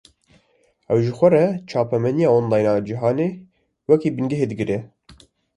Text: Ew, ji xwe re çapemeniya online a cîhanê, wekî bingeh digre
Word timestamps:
Ew, 0.93 0.97
ji 1.03 1.11
xwe 1.17 1.29
re 1.33 1.43
çapemeniya 1.69 2.29
online 2.37 2.69
a 2.73 2.75
cîhanê, 2.87 3.29
wekî 3.89 4.09
bingeh 4.17 4.41
digre 4.51 4.79